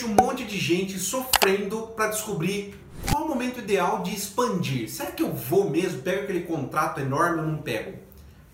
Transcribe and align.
vejo 0.00 0.06
um 0.06 0.14
monte 0.14 0.44
de 0.44 0.56
gente 0.56 0.98
sofrendo 0.98 1.88
para 1.88 2.08
descobrir 2.08 2.74
qual 3.10 3.24
o 3.24 3.28
momento 3.28 3.58
ideal 3.58 4.02
de 4.02 4.14
expandir. 4.14 4.90
Será 4.90 5.10
que 5.10 5.22
eu 5.22 5.32
vou 5.32 5.68
mesmo? 5.68 6.00
Pego 6.00 6.22
aquele 6.22 6.40
contrato 6.40 7.00
enorme 7.00 7.40
ou 7.40 7.46
não 7.46 7.58
pego? 7.58 7.98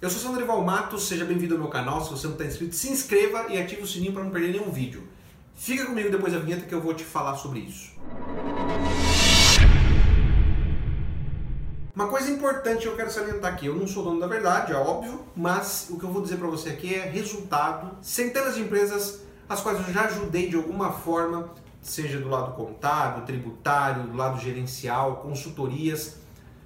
Eu 0.00 0.10
sou 0.10 0.20
Sandro 0.20 0.64
Matos, 0.64 1.06
seja 1.06 1.24
bem-vindo 1.24 1.54
ao 1.54 1.60
meu 1.60 1.68
canal. 1.68 2.02
Se 2.02 2.10
você 2.10 2.26
não 2.26 2.34
está 2.34 2.44
inscrito, 2.44 2.74
se 2.74 2.90
inscreva 2.90 3.46
e 3.48 3.58
ative 3.58 3.82
o 3.82 3.86
sininho 3.86 4.12
para 4.12 4.24
não 4.24 4.30
perder 4.30 4.52
nenhum 4.52 4.70
vídeo. 4.70 5.06
Fica 5.54 5.86
comigo 5.86 6.10
depois 6.10 6.32
da 6.32 6.40
vinheta 6.40 6.66
que 6.66 6.74
eu 6.74 6.80
vou 6.80 6.94
te 6.94 7.04
falar 7.04 7.36
sobre 7.36 7.60
isso. 7.60 7.92
Uma 11.94 12.08
coisa 12.08 12.30
importante 12.30 12.82
que 12.82 12.88
eu 12.88 12.96
quero 12.96 13.10
salientar 13.10 13.54
aqui, 13.54 13.66
eu 13.66 13.74
não 13.74 13.86
sou 13.86 14.04
dono 14.04 14.20
da 14.20 14.26
verdade, 14.26 14.72
é 14.72 14.76
óbvio, 14.76 15.24
mas 15.34 15.86
o 15.90 15.98
que 15.98 16.04
eu 16.04 16.10
vou 16.10 16.20
dizer 16.20 16.36
para 16.36 16.48
você 16.48 16.70
aqui 16.70 16.94
é 16.94 17.08
resultado. 17.08 17.96
Centenas 18.02 18.54
de 18.56 18.62
empresas 18.62 19.25
as 19.48 19.60
quais 19.60 19.86
eu 19.86 19.92
já 19.92 20.06
ajudei 20.06 20.48
de 20.48 20.56
alguma 20.56 20.92
forma, 20.92 21.50
seja 21.80 22.18
do 22.18 22.28
lado 22.28 22.54
contábil, 22.54 23.24
tributário, 23.24 24.04
do 24.04 24.16
lado 24.16 24.40
gerencial, 24.40 25.16
consultorias, 25.16 26.16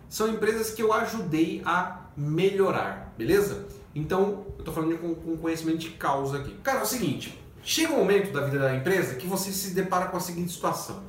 são 0.09 0.29
empresas 0.29 0.71
que 0.71 0.83
eu 0.83 0.93
ajudei 0.93 1.63
a 1.65 2.07
melhorar, 2.17 3.15
beleza? 3.17 3.69
Então, 3.95 4.45
eu 4.55 4.57
estou 4.59 4.75
falando 4.75 4.99
com, 4.99 5.15
com 5.15 5.37
conhecimento 5.37 5.79
de 5.79 5.91
causa 5.91 6.39
aqui. 6.39 6.55
Cara, 6.63 6.81
é 6.81 6.83
o 6.83 6.87
seguinte, 6.87 7.39
chega 7.63 7.93
um 7.93 7.99
momento 7.99 8.33
da 8.33 8.41
vida 8.43 8.59
da 8.59 8.75
empresa 8.75 9.15
que 9.15 9.27
você 9.27 9.53
se 9.53 9.75
depara 9.75 10.07
com 10.07 10.17
a 10.17 10.21
seguinte 10.21 10.53
situação. 10.53 11.03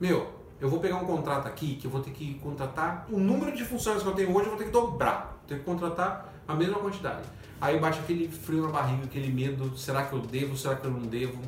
Meu, 0.00 0.37
eu 0.60 0.68
vou 0.68 0.80
pegar 0.80 0.96
um 0.96 1.04
contrato 1.04 1.46
aqui 1.46 1.76
que 1.76 1.86
eu 1.86 1.90
vou 1.90 2.00
ter 2.00 2.10
que 2.10 2.34
contratar 2.34 3.06
o 3.10 3.18
número 3.18 3.56
de 3.56 3.64
funções 3.64 4.02
que 4.02 4.08
eu 4.08 4.12
tenho 4.12 4.34
hoje, 4.34 4.46
eu 4.46 4.50
vou 4.50 4.58
ter 4.58 4.64
que 4.64 4.70
dobrar. 4.70 5.38
Vou 5.40 5.48
ter 5.48 5.58
que 5.58 5.64
contratar 5.64 6.32
a 6.46 6.54
mesma 6.54 6.78
quantidade. 6.78 7.22
Aí 7.60 7.78
bate 7.78 7.98
aquele 8.00 8.28
frio 8.28 8.62
na 8.62 8.68
barriga, 8.68 9.04
aquele 9.04 9.32
medo, 9.32 9.76
será 9.76 10.04
que 10.04 10.12
eu 10.12 10.20
devo, 10.20 10.56
será 10.56 10.76
que 10.76 10.84
eu 10.84 10.90
não 10.90 11.00
devo? 11.00 11.38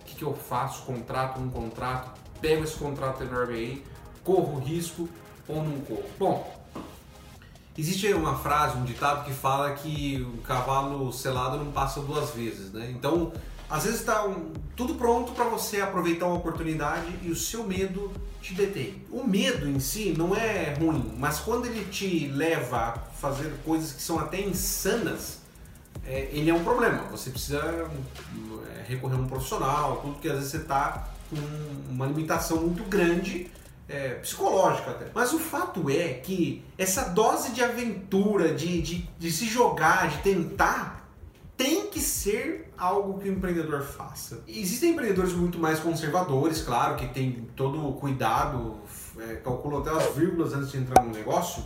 O 0.00 0.04
que, 0.04 0.16
que 0.16 0.22
eu 0.22 0.34
faço? 0.34 0.82
Contrato, 0.82 1.40
não 1.40 1.48
contrato? 1.48 2.10
Pego 2.40 2.64
esse 2.64 2.76
contrato 2.76 3.22
enorme 3.22 3.54
aí, 3.54 3.84
corro 4.24 4.58
risco 4.58 5.08
ou 5.46 5.62
não 5.62 5.80
corro? 5.80 6.04
Bom, 6.18 6.60
existe 7.76 8.12
uma 8.12 8.36
frase, 8.36 8.76
um 8.76 8.84
ditado 8.84 9.24
que 9.24 9.32
fala 9.32 9.72
que 9.72 10.20
o 10.34 10.38
cavalo 10.42 11.12
selado 11.12 11.56
não 11.56 11.70
passa 11.70 12.00
duas 12.00 12.30
vezes, 12.30 12.72
né? 12.72 12.90
Então, 12.90 13.32
às 13.70 13.84
vezes 13.84 14.00
está 14.00 14.26
um, 14.26 14.52
tudo 14.74 14.96
pronto 14.96 15.32
para 15.32 15.44
você 15.44 15.80
aproveitar 15.80 16.26
uma 16.26 16.36
oportunidade 16.36 17.06
e 17.22 17.30
o 17.30 17.36
seu 17.36 17.64
medo 17.64 18.12
te 18.42 18.52
detém. 18.54 19.02
O 19.10 19.22
medo 19.22 19.68
em 19.68 19.78
si 19.78 20.14
não 20.16 20.34
é 20.34 20.74
ruim, 20.74 21.14
mas 21.16 21.38
quando 21.38 21.66
ele 21.66 21.84
te 21.84 22.26
leva 22.28 22.76
a 22.76 22.92
fazer 23.20 23.52
coisas 23.64 23.92
que 23.92 24.02
são 24.02 24.18
até 24.18 24.40
insanas, 24.40 25.38
é, 26.04 26.30
ele 26.32 26.50
é 26.50 26.54
um 26.54 26.64
problema. 26.64 27.04
Você 27.10 27.30
precisa 27.30 27.60
é, 27.60 28.84
recorrer 28.88 29.14
a 29.14 29.18
um 29.18 29.26
profissional, 29.26 29.98
tudo 29.98 30.18
que 30.18 30.28
às 30.28 30.34
vezes 30.34 30.50
você 30.50 30.56
está 30.56 31.08
com 31.28 31.92
uma 31.92 32.06
limitação 32.06 32.56
muito 32.56 32.82
grande, 32.84 33.50
é, 33.88 34.14
psicológica 34.14 34.90
até. 34.90 35.06
Mas 35.14 35.32
o 35.32 35.38
fato 35.38 35.90
é 35.90 36.14
que 36.14 36.64
essa 36.78 37.10
dose 37.10 37.52
de 37.52 37.62
aventura, 37.62 38.54
de, 38.54 38.80
de, 38.80 39.08
de 39.18 39.30
se 39.30 39.46
jogar, 39.46 40.08
de 40.08 40.18
tentar, 40.18 41.08
tem 41.60 41.88
que 41.88 42.00
ser 42.00 42.72
algo 42.78 43.18
que 43.18 43.28
o 43.28 43.32
empreendedor 43.32 43.82
faça. 43.82 44.42
Existem 44.48 44.92
empreendedores 44.92 45.34
muito 45.34 45.58
mais 45.58 45.78
conservadores, 45.78 46.62
claro, 46.62 46.96
que 46.96 47.06
tem 47.08 47.46
todo 47.54 47.86
o 47.86 47.92
cuidado, 47.92 48.78
é, 49.18 49.34
calculam 49.34 49.82
até 49.82 49.90
as 49.90 50.16
vírgulas 50.16 50.54
antes 50.54 50.70
de 50.70 50.78
entrar 50.78 51.04
no 51.04 51.12
negócio, 51.12 51.62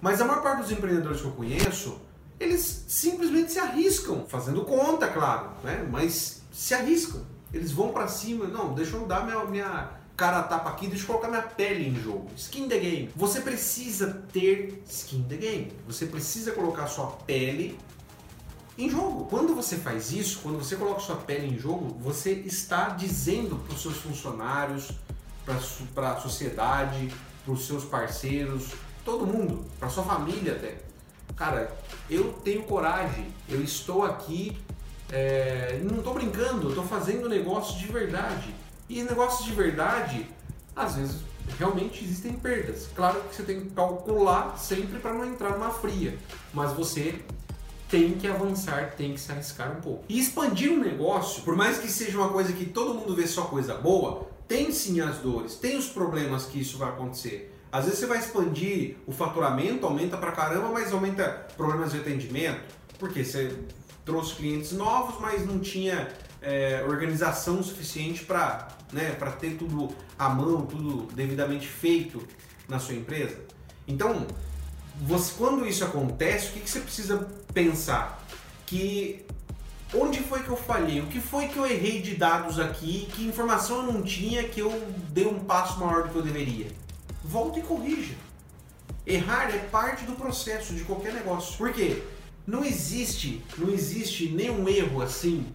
mas 0.00 0.20
a 0.20 0.24
maior 0.24 0.40
parte 0.40 0.62
dos 0.62 0.70
empreendedores 0.70 1.20
que 1.20 1.26
eu 1.26 1.32
conheço, 1.32 2.00
eles 2.38 2.84
simplesmente 2.86 3.50
se 3.50 3.58
arriscam, 3.58 4.24
fazendo 4.28 4.64
conta, 4.64 5.08
claro, 5.08 5.50
né? 5.64 5.84
mas 5.90 6.40
se 6.52 6.72
arriscam. 6.72 7.22
Eles 7.52 7.72
vão 7.72 7.88
para 7.88 8.06
cima, 8.06 8.46
não, 8.46 8.72
deixa 8.72 8.94
eu 8.94 9.04
dar 9.04 9.26
minha, 9.26 9.44
minha 9.46 9.90
cara 10.16 10.44
tapa 10.44 10.70
aqui, 10.70 10.86
deixa 10.86 11.02
eu 11.02 11.08
colocar 11.08 11.26
minha 11.26 11.42
pele 11.42 11.88
em 11.88 12.00
jogo. 12.00 12.28
Skin 12.36 12.68
the 12.68 12.78
game. 12.78 13.10
Você 13.16 13.40
precisa 13.40 14.22
ter 14.32 14.80
skin 14.88 15.24
the 15.28 15.36
game. 15.36 15.72
Você 15.88 16.06
precisa 16.06 16.52
colocar 16.52 16.86
sua 16.86 17.08
pele 17.26 17.76
em 18.76 18.88
jogo. 18.88 19.26
Quando 19.26 19.54
você 19.54 19.76
faz 19.76 20.12
isso, 20.12 20.40
quando 20.42 20.58
você 20.58 20.76
coloca 20.76 21.00
sua 21.00 21.16
pele 21.16 21.46
em 21.46 21.58
jogo, 21.58 21.96
você 22.00 22.32
está 22.32 22.90
dizendo 22.90 23.56
para 23.56 23.74
os 23.74 23.82
seus 23.82 23.96
funcionários, 23.96 24.90
para 25.94 26.12
a 26.12 26.20
sociedade, 26.20 27.12
para 27.44 27.52
os 27.52 27.66
seus 27.66 27.84
parceiros, 27.84 28.72
todo 29.04 29.26
mundo, 29.26 29.64
para 29.78 29.88
sua 29.88 30.02
família 30.02 30.54
até. 30.54 30.78
Cara, 31.36 31.76
eu 32.08 32.32
tenho 32.44 32.62
coragem, 32.64 33.26
eu 33.48 33.62
estou 33.62 34.04
aqui, 34.04 34.56
é, 35.10 35.80
não 35.82 35.98
estou 35.98 36.14
brincando, 36.14 36.68
estou 36.68 36.84
fazendo 36.84 37.28
negócio 37.28 37.78
de 37.78 37.86
verdade. 37.86 38.54
E 38.88 39.02
negócios 39.02 39.44
de 39.44 39.52
verdade, 39.52 40.26
às 40.74 40.96
vezes, 40.96 41.22
realmente 41.58 42.04
existem 42.04 42.32
perdas. 42.32 42.88
Claro 42.94 43.20
que 43.22 43.34
você 43.34 43.42
tem 43.42 43.60
que 43.60 43.70
calcular 43.70 44.56
sempre 44.58 44.98
para 44.98 45.12
não 45.12 45.24
entrar 45.24 45.50
numa 45.50 45.70
fria, 45.70 46.16
mas 46.52 46.72
você 46.72 47.22
tem 47.88 48.14
que 48.14 48.26
avançar, 48.26 48.94
tem 48.96 49.12
que 49.12 49.20
se 49.20 49.30
arriscar 49.30 49.76
um 49.76 49.80
pouco. 49.80 50.04
E 50.08 50.18
expandir 50.18 50.72
um 50.72 50.80
negócio, 50.80 51.42
por 51.42 51.56
mais 51.56 51.78
que 51.78 51.88
seja 51.88 52.18
uma 52.18 52.28
coisa 52.28 52.52
que 52.52 52.66
todo 52.66 52.94
mundo 52.94 53.14
vê 53.14 53.26
só 53.26 53.42
coisa 53.42 53.74
boa, 53.74 54.28
tem 54.48 54.72
sim 54.72 55.00
as 55.00 55.18
dores, 55.18 55.54
tem 55.56 55.76
os 55.76 55.86
problemas 55.86 56.44
que 56.46 56.60
isso 56.60 56.78
vai 56.78 56.88
acontecer. 56.88 57.52
Às 57.70 57.86
vezes 57.86 58.00
você 58.00 58.06
vai 58.06 58.18
expandir 58.18 58.96
o 59.06 59.12
faturamento, 59.12 59.84
aumenta 59.84 60.16
pra 60.16 60.32
caramba, 60.32 60.68
mas 60.68 60.92
aumenta 60.92 61.46
problemas 61.56 61.92
de 61.92 61.98
atendimento, 61.98 62.62
porque 62.98 63.24
você 63.24 63.56
trouxe 64.04 64.34
clientes 64.34 64.72
novos, 64.72 65.20
mas 65.20 65.44
não 65.44 65.58
tinha 65.58 66.08
é, 66.40 66.84
organização 66.86 67.62
suficiente 67.62 68.24
para 68.24 68.68
né, 68.92 69.16
ter 69.40 69.56
tudo 69.56 69.88
à 70.18 70.28
mão, 70.28 70.66
tudo 70.66 71.12
devidamente 71.14 71.66
feito 71.66 72.22
na 72.68 72.78
sua 72.78 72.94
empresa. 72.94 73.38
Então, 73.88 74.26
você, 75.00 75.32
quando 75.36 75.66
isso 75.66 75.84
acontece, 75.84 76.48
o 76.48 76.52
que, 76.52 76.60
que 76.60 76.70
você 76.70 76.80
precisa 76.80 77.28
pensar? 77.52 78.22
Que 78.66 79.24
onde 79.92 80.20
foi 80.20 80.42
que 80.42 80.48
eu 80.48 80.56
falhei? 80.56 81.00
O 81.00 81.06
que 81.06 81.20
foi 81.20 81.48
que 81.48 81.56
eu 81.56 81.66
errei 81.66 82.00
de 82.00 82.14
dados 82.14 82.58
aqui? 82.58 83.08
Que 83.12 83.26
informação 83.26 83.84
eu 83.84 83.92
não 83.92 84.02
tinha 84.02 84.44
que 84.44 84.60
eu 84.60 84.70
dei 85.10 85.26
um 85.26 85.40
passo 85.40 85.78
maior 85.80 86.04
do 86.04 86.10
que 86.10 86.16
eu 86.16 86.22
deveria? 86.22 86.68
Volta 87.22 87.58
e 87.58 87.62
corrija. 87.62 88.14
Errar 89.06 89.54
é 89.54 89.58
parte 89.58 90.04
do 90.04 90.12
processo 90.12 90.74
de 90.74 90.84
qualquer 90.84 91.12
negócio. 91.12 91.56
Por 91.58 91.72
quê? 91.72 92.02
Não 92.46 92.64
existe, 92.64 93.42
não 93.58 93.70
existe 93.70 94.28
nenhum 94.28 94.68
erro 94.68 95.02
assim 95.02 95.46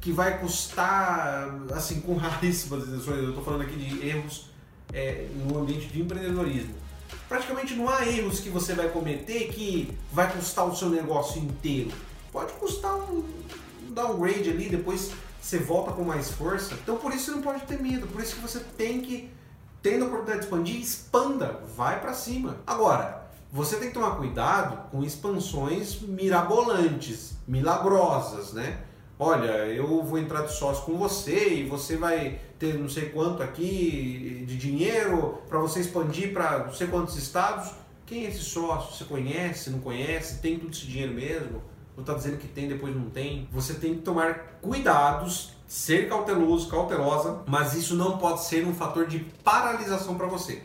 que 0.00 0.12
vai 0.12 0.38
custar, 0.38 1.48
assim, 1.72 2.00
com 2.00 2.14
raríssimas 2.16 2.84
exceções. 2.84 3.18
Eu 3.18 3.30
estou 3.30 3.44
falando 3.44 3.62
aqui 3.62 3.76
de 3.76 4.06
erros 4.06 4.50
é, 4.92 5.26
no 5.34 5.58
ambiente 5.58 5.86
de 5.86 6.00
empreendedorismo 6.00 6.83
praticamente 7.34 7.74
não 7.74 7.88
há 7.88 8.06
erros 8.06 8.38
que 8.38 8.48
você 8.48 8.74
vai 8.74 8.88
cometer 8.90 9.48
que 9.48 9.92
vai 10.12 10.32
custar 10.32 10.66
o 10.66 10.76
seu 10.76 10.88
negócio 10.88 11.42
inteiro. 11.42 11.90
Pode 12.30 12.52
custar 12.52 12.94
um 12.94 13.24
downgrade 13.90 14.50
ali, 14.50 14.68
depois 14.68 15.10
você 15.42 15.58
volta 15.58 15.90
com 15.90 16.04
mais 16.04 16.30
força. 16.30 16.74
Então 16.74 16.96
por 16.96 17.12
isso 17.12 17.24
você 17.24 17.30
não 17.32 17.42
pode 17.42 17.62
ter 17.62 17.82
medo, 17.82 18.06
por 18.06 18.22
isso 18.22 18.36
que 18.36 18.40
você 18.40 18.60
tem 18.60 19.00
que, 19.00 19.30
tendo 19.82 20.04
a 20.04 20.06
oportunidade 20.06 20.42
de 20.42 20.44
expandir, 20.44 20.80
expanda, 20.80 21.60
vai 21.76 22.00
para 22.00 22.14
cima. 22.14 22.58
Agora, 22.64 23.26
você 23.50 23.78
tem 23.78 23.88
que 23.88 23.94
tomar 23.94 24.12
cuidado 24.12 24.88
com 24.92 25.02
expansões 25.02 26.00
mirabolantes, 26.02 27.34
milagrosas, 27.48 28.52
né? 28.52 28.78
Olha, 29.18 29.66
eu 29.66 30.02
vou 30.02 30.18
entrar 30.18 30.42
de 30.42 30.52
sócio 30.52 30.84
com 30.84 30.96
você 30.96 31.54
e 31.54 31.68
você 31.68 31.96
vai 31.96 32.40
ter 32.58 32.78
não 32.78 32.88
sei 32.88 33.10
quanto 33.10 33.42
aqui 33.42 34.44
de 34.46 34.56
dinheiro 34.56 35.38
para 35.48 35.58
você 35.58 35.80
expandir 35.80 36.32
para 36.32 36.66
não 36.66 36.72
sei 36.72 36.86
quantos 36.86 37.16
estados. 37.16 37.70
Quem 38.06 38.26
é 38.26 38.28
esse 38.28 38.40
sócio? 38.40 38.94
Você 38.94 39.04
conhece, 39.04 39.70
não 39.70 39.80
conhece? 39.80 40.38
Tem 40.40 40.58
tudo 40.58 40.72
esse 40.72 40.86
dinheiro 40.86 41.14
mesmo? 41.14 41.62
Ou 41.96 42.02
está 42.02 42.12
dizendo 42.12 42.38
que 42.38 42.48
tem, 42.48 42.68
depois 42.68 42.94
não 42.94 43.08
tem? 43.08 43.48
Você 43.52 43.74
tem 43.74 43.94
que 43.94 44.02
tomar 44.02 44.58
cuidados, 44.60 45.52
ser 45.66 46.08
cauteloso, 46.08 46.68
cautelosa, 46.68 47.42
mas 47.46 47.74
isso 47.74 47.94
não 47.94 48.18
pode 48.18 48.44
ser 48.44 48.66
um 48.66 48.74
fator 48.74 49.06
de 49.06 49.20
paralisação 49.42 50.16
para 50.16 50.26
você. 50.26 50.62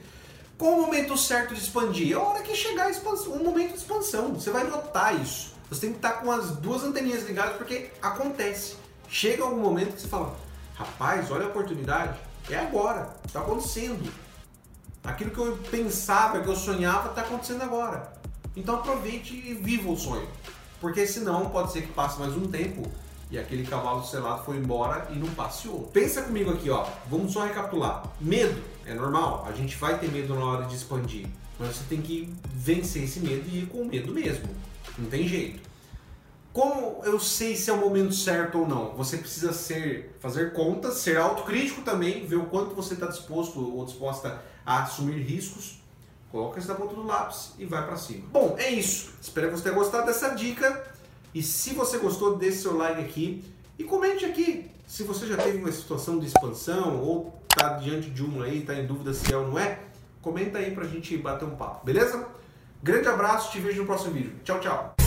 Qual 0.58 0.74
o 0.74 0.82
momento 0.82 1.16
certo 1.16 1.54
de 1.54 1.62
expandir? 1.62 2.12
É 2.12 2.16
a 2.16 2.20
hora 2.22 2.42
que 2.42 2.54
chegar 2.54 2.90
expansão, 2.90 3.34
um 3.34 3.44
momento 3.44 3.70
de 3.72 3.78
expansão. 3.78 4.34
Você 4.34 4.50
vai 4.50 4.66
notar 4.66 5.22
isso. 5.22 5.54
Você 5.70 5.82
tem 5.82 5.92
que 5.92 5.98
estar 5.98 6.14
com 6.14 6.32
as 6.32 6.52
duas 6.58 6.84
anteninhas 6.84 7.28
ligadas 7.28 7.58
porque 7.58 7.92
acontece. 8.02 8.76
Chega 9.08 9.44
algum 9.44 9.62
momento 9.62 9.96
que 9.96 10.02
você 10.02 10.08
fala: 10.08 10.36
rapaz, 10.76 11.30
olha 11.30 11.46
a 11.46 11.50
oportunidade, 11.50 12.20
é 12.50 12.58
agora, 12.58 13.16
está 13.26 13.40
acontecendo. 13.40 14.12
Aquilo 15.04 15.32
que 15.32 15.38
eu 15.38 15.58
pensava, 15.70 16.42
que 16.42 16.48
eu 16.48 16.56
sonhava, 16.56 17.10
está 17.10 17.22
acontecendo 17.22 17.62
agora. 17.62 18.14
Então 18.56 18.76
aproveite 18.76 19.34
e 19.34 19.54
viva 19.54 19.90
o 19.90 19.98
sonho. 19.98 20.28
Porque 20.82 21.06
senão 21.06 21.50
pode 21.50 21.72
ser 21.72 21.84
que 21.84 21.94
passe 21.94 22.20
mais 22.20 22.36
um 22.36 22.48
tempo 22.48 22.84
e 23.32 23.38
aquele 23.38 23.66
cavalo 23.66 24.04
selado 24.04 24.44
foi 24.44 24.58
embora 24.58 25.08
e 25.12 25.16
não 25.16 25.30
passeou. 25.30 25.84
Pensa 25.94 26.24
comigo 26.24 26.52
aqui, 26.52 26.70
ó. 26.70 26.86
Vamos 27.10 27.34
só 27.34 27.44
recapitular. 27.44 28.04
Medo 28.20 28.62
é 28.86 28.94
normal, 28.94 29.46
a 29.48 29.52
gente 29.52 29.76
vai 29.76 30.00
ter 30.00 30.10
medo 30.10 30.34
na 30.34 30.44
hora 30.44 30.66
de 30.66 30.76
expandir, 30.76 31.28
mas 31.60 31.76
você 31.76 31.84
tem 31.88 32.02
que 32.02 32.34
vencer 32.46 33.04
esse 33.04 33.20
medo 33.20 33.48
e 33.48 33.60
ir 33.60 33.66
com 33.68 33.86
medo 33.86 34.12
mesmo. 34.12 34.50
Não 34.98 35.10
tem 35.10 35.28
jeito. 35.28 35.70
Como 36.52 37.02
eu 37.04 37.20
sei 37.20 37.56
se 37.56 37.70
é 37.70 37.74
o 37.74 37.78
momento 37.78 38.14
certo 38.14 38.60
ou 38.60 38.68
não? 38.68 38.96
Você 38.96 39.18
precisa 39.18 39.54
ser, 39.54 40.18
fazer 40.20 40.52
contas, 40.52 40.96
ser 40.96 41.18
autocrítico 41.18 41.82
também, 41.84 42.26
ver 42.26 42.38
o 42.38 42.48
quanto 42.48 42.74
você 42.74 42.96
está 42.96 43.06
disposto 43.06 43.60
ou 43.60 43.86
disposta 43.86 44.42
a 44.66 44.84
assumir 44.84 45.22
riscos. 45.22 45.80
Coloca 46.32 46.60
isso 46.60 46.68
na 46.68 46.76
ponta 46.76 46.96
do 46.96 47.06
lápis 47.06 47.54
e 47.58 47.66
vai 47.66 47.86
para 47.86 47.96
cima. 47.98 48.28
Bom, 48.32 48.56
é 48.58 48.70
isso. 48.70 49.12
Espero 49.22 49.50
que 49.50 49.58
você 49.58 49.64
tenha 49.64 49.76
gostado 49.76 50.08
dessa 50.08 50.30
dica. 50.30 50.99
E 51.34 51.44
se 51.44 51.74
você 51.74 51.98
gostou, 51.98 52.38
deixe 52.38 52.58
seu 52.58 52.76
like 52.76 53.02
aqui 53.02 53.44
e 53.78 53.84
comente 53.84 54.26
aqui 54.26 54.70
se 54.90 55.04
você 55.04 55.28
já 55.28 55.38
teve 55.38 55.60
uma 55.60 55.72
situação 55.72 56.18
de 56.18 56.26
expansão 56.26 57.00
ou 57.00 57.40
está 57.48 57.74
diante 57.74 58.10
de 58.10 58.24
uma 58.24 58.46
aí, 58.46 58.60
está 58.60 58.74
em 58.74 58.88
dúvida 58.88 59.14
se 59.14 59.32
é 59.32 59.38
ou 59.38 59.48
não 59.48 59.60
é. 59.60 59.80
Comenta 60.20 60.58
aí 60.58 60.72
para 60.72 60.84
a 60.84 60.88
gente 60.88 61.16
bater 61.16 61.46
um 61.46 61.56
papo, 61.56 61.86
beleza? 61.86 62.28
Grande 62.82 63.08
abraço, 63.08 63.52
te 63.52 63.60
vejo 63.60 63.82
no 63.82 63.86
próximo 63.86 64.14
vídeo. 64.14 64.34
Tchau, 64.44 64.60
tchau. 64.60 64.99